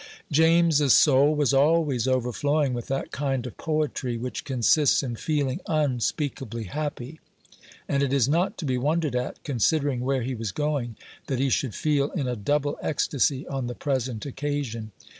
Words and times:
James's 0.31 0.93
soul 0.93 1.35
was 1.35 1.53
always 1.53 2.07
overflowing 2.07 2.73
with 2.73 2.87
that 2.87 3.11
kind 3.11 3.45
of 3.45 3.55
poetry 3.57 4.17
which 4.17 4.45
consists 4.45 5.03
in 5.03 5.15
feeling 5.15 5.59
unspeakably 5.67 6.63
happy; 6.63 7.19
and 7.87 8.01
it 8.01 8.11
is 8.11 8.27
not 8.27 8.57
to 8.57 8.65
be 8.65 8.79
wondered 8.79 9.15
at, 9.15 9.43
considering 9.43 9.99
where 9.99 10.23
he 10.23 10.33
was 10.33 10.51
going, 10.51 10.95
that 11.27 11.37
he 11.37 11.51
should 11.51 11.75
feel 11.75 12.09
in 12.13 12.27
a 12.27 12.35
double 12.35 12.79
ecstasy 12.81 13.47
on 13.47 13.67
the 13.67 13.75
present 13.75 14.25
occasion. 14.25 14.91